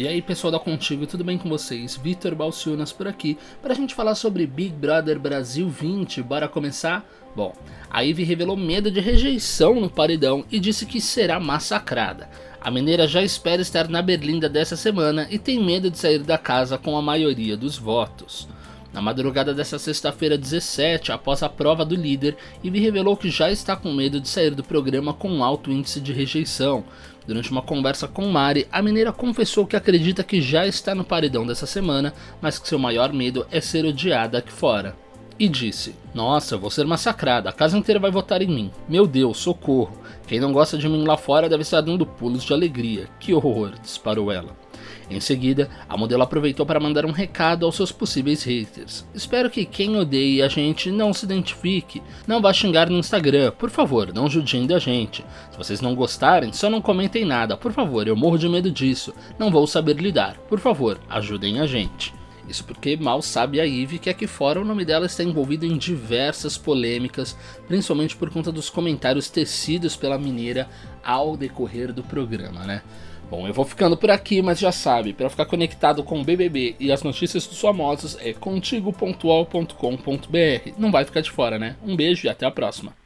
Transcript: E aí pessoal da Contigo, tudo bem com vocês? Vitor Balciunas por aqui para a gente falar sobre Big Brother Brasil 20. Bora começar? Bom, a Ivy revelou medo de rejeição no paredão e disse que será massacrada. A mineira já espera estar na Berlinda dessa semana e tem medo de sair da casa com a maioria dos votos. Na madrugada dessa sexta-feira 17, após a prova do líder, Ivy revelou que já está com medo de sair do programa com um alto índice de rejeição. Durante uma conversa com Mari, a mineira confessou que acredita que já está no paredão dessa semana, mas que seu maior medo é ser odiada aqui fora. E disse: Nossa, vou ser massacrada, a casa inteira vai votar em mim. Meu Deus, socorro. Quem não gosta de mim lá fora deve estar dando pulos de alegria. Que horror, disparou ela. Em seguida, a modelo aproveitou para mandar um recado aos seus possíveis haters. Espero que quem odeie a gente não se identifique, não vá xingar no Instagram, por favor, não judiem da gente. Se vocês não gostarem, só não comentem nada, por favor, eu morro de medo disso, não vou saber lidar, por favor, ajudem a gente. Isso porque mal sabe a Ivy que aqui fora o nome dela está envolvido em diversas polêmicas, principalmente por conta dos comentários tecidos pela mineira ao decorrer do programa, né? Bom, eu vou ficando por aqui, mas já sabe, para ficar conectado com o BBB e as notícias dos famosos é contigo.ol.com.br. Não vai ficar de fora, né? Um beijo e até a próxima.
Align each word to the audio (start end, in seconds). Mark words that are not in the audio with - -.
E 0.00 0.08
aí 0.08 0.22
pessoal 0.22 0.50
da 0.50 0.58
Contigo, 0.58 1.06
tudo 1.06 1.22
bem 1.22 1.36
com 1.36 1.46
vocês? 1.46 1.94
Vitor 1.94 2.34
Balciunas 2.34 2.90
por 2.90 3.06
aqui 3.06 3.36
para 3.60 3.74
a 3.74 3.76
gente 3.76 3.94
falar 3.94 4.14
sobre 4.14 4.46
Big 4.46 4.74
Brother 4.74 5.20
Brasil 5.20 5.68
20. 5.68 6.22
Bora 6.22 6.48
começar? 6.48 7.06
Bom, 7.36 7.54
a 7.90 8.00
Ivy 8.00 8.24
revelou 8.24 8.56
medo 8.56 8.90
de 8.90 8.98
rejeição 8.98 9.78
no 9.78 9.90
paredão 9.90 10.42
e 10.50 10.58
disse 10.58 10.86
que 10.86 11.02
será 11.02 11.38
massacrada. 11.38 12.30
A 12.62 12.70
mineira 12.70 13.06
já 13.06 13.22
espera 13.22 13.60
estar 13.60 13.90
na 13.90 14.00
Berlinda 14.00 14.48
dessa 14.48 14.74
semana 14.74 15.28
e 15.30 15.38
tem 15.38 15.62
medo 15.62 15.90
de 15.90 15.98
sair 15.98 16.20
da 16.20 16.38
casa 16.38 16.78
com 16.78 16.96
a 16.96 17.02
maioria 17.02 17.54
dos 17.54 17.76
votos. 17.76 18.48
Na 18.92 19.00
madrugada 19.00 19.54
dessa 19.54 19.78
sexta-feira 19.78 20.36
17, 20.36 21.12
após 21.12 21.42
a 21.42 21.48
prova 21.48 21.84
do 21.84 21.94
líder, 21.94 22.36
Ivy 22.62 22.80
revelou 22.80 23.16
que 23.16 23.30
já 23.30 23.50
está 23.50 23.76
com 23.76 23.92
medo 23.92 24.20
de 24.20 24.28
sair 24.28 24.50
do 24.50 24.64
programa 24.64 25.14
com 25.14 25.30
um 25.30 25.44
alto 25.44 25.70
índice 25.70 26.00
de 26.00 26.12
rejeição. 26.12 26.84
Durante 27.24 27.52
uma 27.52 27.62
conversa 27.62 28.08
com 28.08 28.26
Mari, 28.26 28.66
a 28.72 28.82
mineira 28.82 29.12
confessou 29.12 29.64
que 29.64 29.76
acredita 29.76 30.24
que 30.24 30.42
já 30.42 30.66
está 30.66 30.92
no 30.92 31.04
paredão 31.04 31.46
dessa 31.46 31.66
semana, 31.66 32.12
mas 32.40 32.58
que 32.58 32.68
seu 32.68 32.78
maior 32.78 33.12
medo 33.12 33.46
é 33.52 33.60
ser 33.60 33.84
odiada 33.84 34.38
aqui 34.38 34.50
fora. 34.50 34.96
E 35.38 35.48
disse: 35.48 35.94
Nossa, 36.12 36.56
vou 36.56 36.68
ser 36.68 36.84
massacrada, 36.84 37.48
a 37.48 37.52
casa 37.52 37.78
inteira 37.78 38.00
vai 38.00 38.10
votar 38.10 38.42
em 38.42 38.48
mim. 38.48 38.70
Meu 38.88 39.06
Deus, 39.06 39.38
socorro. 39.38 39.96
Quem 40.26 40.40
não 40.40 40.52
gosta 40.52 40.76
de 40.76 40.88
mim 40.88 41.04
lá 41.06 41.16
fora 41.16 41.48
deve 41.48 41.62
estar 41.62 41.80
dando 41.80 42.04
pulos 42.04 42.42
de 42.42 42.52
alegria. 42.52 43.08
Que 43.20 43.32
horror, 43.32 43.72
disparou 43.80 44.32
ela. 44.32 44.56
Em 45.10 45.18
seguida, 45.18 45.68
a 45.88 45.96
modelo 45.96 46.22
aproveitou 46.22 46.64
para 46.64 46.78
mandar 46.78 47.04
um 47.04 47.10
recado 47.10 47.66
aos 47.66 47.74
seus 47.74 47.90
possíveis 47.90 48.44
haters. 48.44 49.04
Espero 49.12 49.50
que 49.50 49.64
quem 49.64 49.96
odeie 49.96 50.40
a 50.40 50.46
gente 50.46 50.90
não 50.90 51.12
se 51.12 51.24
identifique, 51.24 52.00
não 52.28 52.40
vá 52.40 52.52
xingar 52.52 52.88
no 52.88 52.98
Instagram, 52.98 53.50
por 53.58 53.70
favor, 53.70 54.12
não 54.14 54.30
judiem 54.30 54.68
da 54.68 54.78
gente. 54.78 55.24
Se 55.50 55.58
vocês 55.58 55.80
não 55.80 55.96
gostarem, 55.96 56.52
só 56.52 56.70
não 56.70 56.80
comentem 56.80 57.24
nada, 57.24 57.56
por 57.56 57.72
favor, 57.72 58.06
eu 58.06 58.14
morro 58.14 58.38
de 58.38 58.48
medo 58.48 58.70
disso, 58.70 59.12
não 59.36 59.50
vou 59.50 59.66
saber 59.66 59.96
lidar, 59.96 60.36
por 60.48 60.60
favor, 60.60 61.00
ajudem 61.08 61.58
a 61.58 61.66
gente. 61.66 62.19
Isso 62.50 62.64
porque 62.64 62.96
mal 62.96 63.22
sabe 63.22 63.60
a 63.60 63.64
Ivy 63.64 64.00
que 64.00 64.10
aqui 64.10 64.26
fora 64.26 64.60
o 64.60 64.64
nome 64.64 64.84
dela 64.84 65.06
está 65.06 65.22
envolvido 65.22 65.64
em 65.64 65.78
diversas 65.78 66.58
polêmicas, 66.58 67.36
principalmente 67.68 68.16
por 68.16 68.28
conta 68.30 68.50
dos 68.50 68.68
comentários 68.68 69.30
tecidos 69.30 69.96
pela 69.96 70.18
mineira 70.18 70.68
ao 71.04 71.36
decorrer 71.36 71.92
do 71.92 72.02
programa, 72.02 72.66
né? 72.66 72.82
Bom, 73.30 73.46
eu 73.46 73.54
vou 73.54 73.64
ficando 73.64 73.96
por 73.96 74.10
aqui, 74.10 74.42
mas 74.42 74.58
já 74.58 74.72
sabe, 74.72 75.12
para 75.12 75.30
ficar 75.30 75.46
conectado 75.46 76.02
com 76.02 76.20
o 76.20 76.24
BBB 76.24 76.74
e 76.80 76.90
as 76.90 77.04
notícias 77.04 77.46
dos 77.46 77.60
famosos 77.60 78.18
é 78.20 78.32
contigo.ol.com.br. 78.32 80.72
Não 80.76 80.90
vai 80.90 81.04
ficar 81.04 81.20
de 81.20 81.30
fora, 81.30 81.56
né? 81.56 81.76
Um 81.86 81.94
beijo 81.94 82.26
e 82.26 82.28
até 82.28 82.44
a 82.44 82.50
próxima. 82.50 82.99